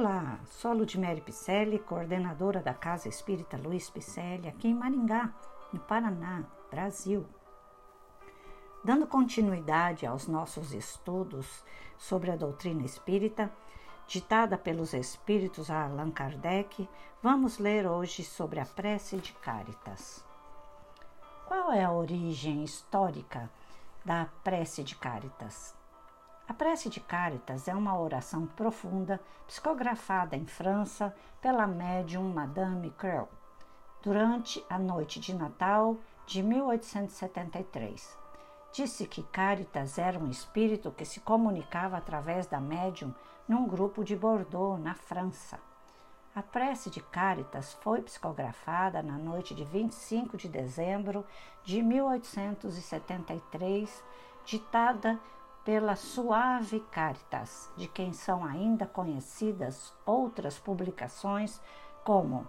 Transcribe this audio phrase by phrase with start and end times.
[0.00, 5.30] Olá, sou Ludmere Picelli, coordenadora da Casa Espírita Luiz Picelli, aqui em Maringá,
[5.70, 7.26] no Paraná, Brasil.
[8.82, 11.62] Dando continuidade aos nossos estudos
[11.98, 13.52] sobre a doutrina espírita,
[14.06, 16.88] ditada pelos espíritos a Allan Kardec,
[17.22, 20.24] vamos ler hoje sobre a prece de Caritas.
[21.46, 23.50] Qual é a origem histórica
[24.02, 25.78] da prece de Caritas?
[26.50, 33.28] A prece de Caritas é uma oração profunda psicografada em França pela médium Madame Creux
[34.02, 35.96] durante a noite de Natal
[36.26, 38.18] de 1873.
[38.72, 43.14] Disse que Caritas era um espírito que se comunicava através da médium
[43.46, 45.60] num grupo de Bordeaux, na França.
[46.34, 51.24] A prece de Caritas foi psicografada na noite de 25 de dezembro
[51.62, 54.02] de 1873,
[54.44, 55.16] ditada
[55.70, 61.60] pela Suave Caritas, de quem são ainda conhecidas outras publicações
[62.02, 62.44] como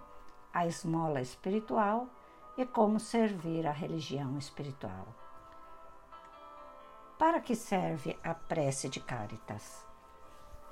[0.52, 2.08] A Esmola Espiritual
[2.58, 5.06] e Como Servir a Religião Espiritual.
[7.16, 9.86] Para que serve a prece de Caritas?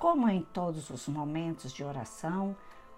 [0.00, 2.56] Como em todos os momentos de oração,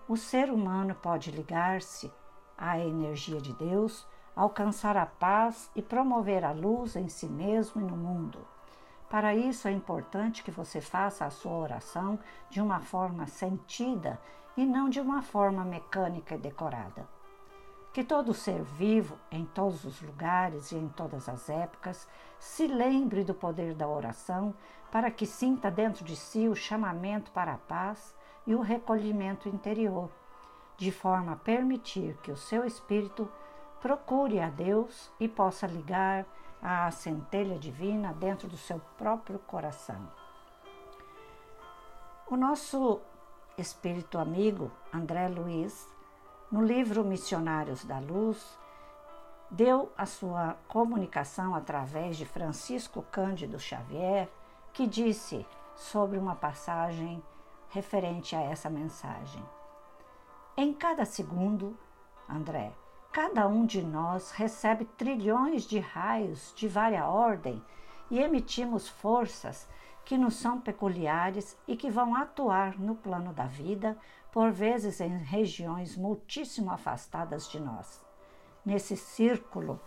[0.09, 2.11] o ser humano pode ligar-se
[2.57, 7.85] à energia de Deus, alcançar a paz e promover a luz em si mesmo e
[7.85, 8.51] no mundo.
[9.13, 12.19] Para isso é importante que você faça a sua oração
[12.49, 14.19] de uma forma sentida
[14.57, 17.07] e não de uma forma mecânica e decorada.
[17.93, 23.23] Que todo ser vivo, em todos os lugares e em todas as épocas, se lembre
[23.23, 24.55] do poder da oração
[24.91, 30.09] para que sinta dentro de si o chamamento para a paz e o recolhimento interior,
[30.79, 33.31] de forma a permitir que o seu espírito
[33.79, 36.25] procure a Deus e possa ligar
[36.63, 40.09] a centelha divina dentro do seu próprio coração.
[42.29, 43.01] O nosso
[43.59, 45.89] espírito amigo André Luiz,
[46.51, 48.59] no livro Missionários da Luz,
[49.51, 54.31] deu a sua comunicação através de Francisco Cândido Xavier,
[54.73, 57.23] que disse sobre uma passagem
[57.69, 59.45] referente a essa mensagem.
[60.57, 61.77] Em cada segundo,
[62.29, 62.73] André,
[63.13, 67.63] Cada um de nós recebe trilhões de raios de vária ordem
[68.11, 69.69] e emitimos forças
[70.03, 73.99] que nos são peculiares e que vão atuar no plano da vida,
[74.33, 78.03] por vezes em regiões muitíssimo afastadas de nós.
[78.65, 79.79] Nesse círculo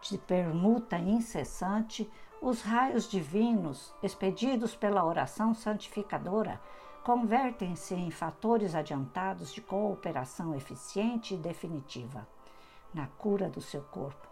[0.00, 6.58] de permuta incessante, os raios divinos, expedidos pela oração santificadora,
[7.04, 12.26] convertem-se em fatores adiantados de cooperação eficiente e definitiva
[12.92, 14.28] na cura do seu corpo,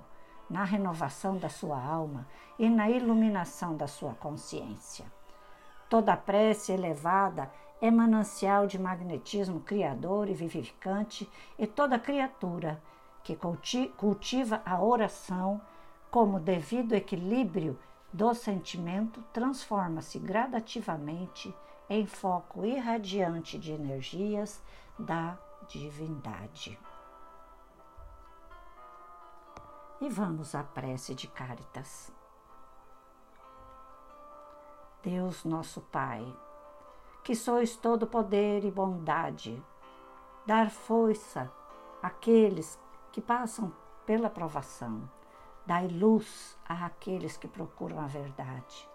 [0.49, 2.27] na renovação da sua alma
[2.59, 5.07] e na iluminação da sua consciência.
[5.89, 12.83] Toda prece elevada é manancial de magnetismo criador e vivificante, e toda criatura
[13.23, 13.39] que
[13.97, 15.61] cultiva a oração
[16.11, 17.79] como devido equilíbrio
[18.13, 21.55] do sentimento transforma-se gradativamente
[21.89, 24.63] em foco irradiante de energias
[24.99, 25.39] da
[25.69, 26.79] divindade.
[30.01, 32.13] E vamos à prece de Caritas.
[35.03, 36.25] Deus nosso Pai,
[37.25, 39.63] que sois todo poder e bondade,
[40.47, 41.53] dar força
[42.03, 43.73] àqueles que passam
[44.07, 45.09] pela provação,
[45.67, 48.89] dai luz àqueles que procuram a verdade,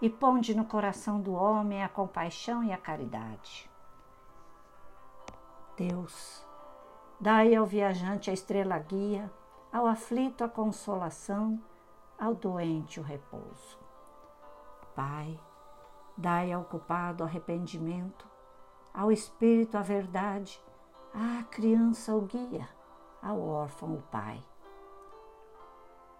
[0.00, 3.70] e ponde no coração do homem a compaixão e a caridade.
[5.76, 6.46] Deus,
[7.18, 9.30] dai ao viajante a estrela guia,
[9.72, 11.60] ao aflito a consolação,
[12.18, 13.78] ao doente o repouso.
[14.96, 15.38] Pai,
[16.16, 18.26] dai ao culpado arrependimento,
[18.92, 20.60] ao espírito a verdade,
[21.14, 22.68] à criança o guia,
[23.22, 24.42] ao órfão o pai.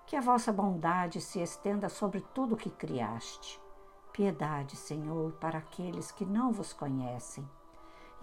[0.06, 3.60] Que a vossa bondade se estenda sobre tudo o que criaste.
[4.12, 7.48] Piedade, Senhor, para aqueles que não vos conhecem,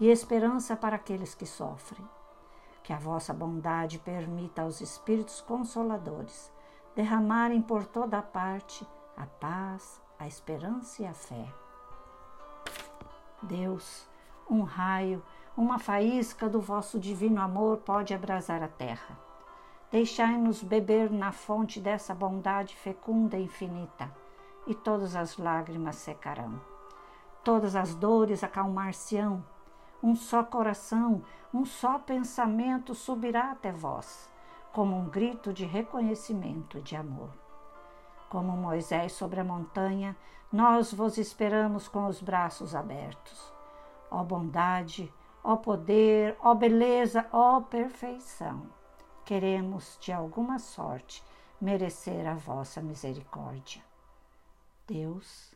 [0.00, 2.06] e esperança para aqueles que sofrem
[2.82, 6.52] que a vossa bondade permita aos Espíritos Consoladores
[6.94, 8.86] derramarem por toda a parte
[9.16, 11.46] a paz, a esperança e a fé.
[13.42, 14.08] Deus,
[14.48, 15.22] um raio,
[15.56, 19.18] uma faísca do vosso divino amor pode abrasar a terra.
[19.90, 24.12] Deixai-nos beber na fonte dessa bondade fecunda e infinita,
[24.66, 26.60] e todas as lágrimas secarão.
[27.42, 29.44] Todas as dores acalmar-se-ão
[30.02, 31.22] um só coração,
[31.52, 34.30] um só pensamento subirá até vós,
[34.72, 37.30] como um grito de reconhecimento e de amor.
[38.28, 40.16] Como Moisés sobre a montanha,
[40.52, 43.52] nós vos esperamos com os braços abertos.
[44.10, 45.12] Ó bondade,
[45.42, 48.66] ó poder, ó beleza, ó perfeição.
[49.24, 51.22] Queremos, de alguma sorte,
[51.60, 53.82] merecer a vossa misericórdia.
[54.86, 55.47] Deus,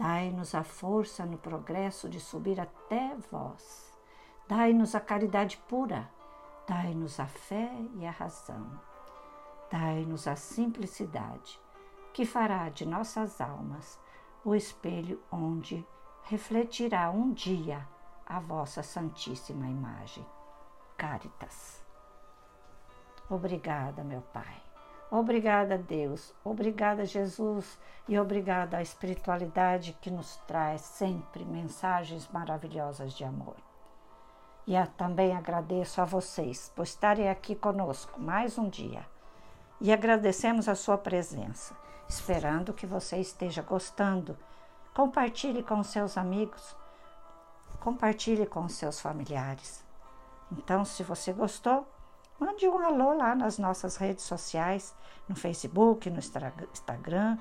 [0.00, 3.92] dai-nos a força no progresso de subir até vós.
[4.48, 6.10] Dai-nos a caridade pura,
[6.66, 8.66] dai-nos a fé e a razão.
[9.70, 11.60] Dai-nos a simplicidade,
[12.14, 14.00] que fará de nossas almas
[14.42, 15.86] o espelho onde
[16.22, 17.86] refletirá um dia
[18.24, 20.24] a vossa santíssima imagem.
[20.96, 21.84] Caritas.
[23.28, 24.69] Obrigada, meu Pai.
[25.10, 26.32] Obrigada, Deus.
[26.44, 27.78] Obrigada, Jesus.
[28.08, 33.56] E obrigada à espiritualidade que nos traz sempre mensagens maravilhosas de amor.
[34.66, 39.04] E também agradeço a vocês por estarem aqui conosco mais um dia.
[39.80, 41.74] E agradecemos a sua presença,
[42.08, 44.38] esperando que você esteja gostando.
[44.94, 46.76] Compartilhe com seus amigos,
[47.80, 49.84] compartilhe com seus familiares.
[50.52, 51.86] Então, se você gostou,
[52.40, 54.94] mande um alô lá nas nossas redes sociais,
[55.28, 57.36] no Facebook, no Instagram,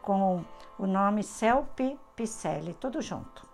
[0.00, 0.44] com
[0.78, 3.44] o nome Celpe Picelli, tudo junto.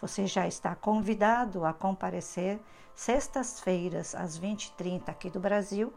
[0.00, 2.60] Você já está convidado a comparecer
[2.94, 5.90] sextas-feiras às 20h30 aqui do Brasil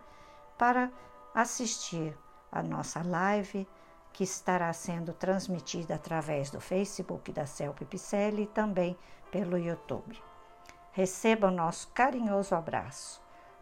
[0.62, 0.92] para
[1.34, 2.16] assistir
[2.52, 3.68] a nossa live
[4.14, 8.96] que estará sendo transmitida através do Facebook da Celpe Picelli e também
[9.32, 10.22] pelo YouTube.
[10.92, 13.20] Receba o nosso carinhoso abraço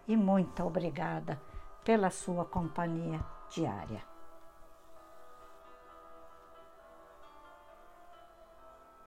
[0.10, 1.42] e muito obrigada
[1.86, 4.04] pela sua companhia diária.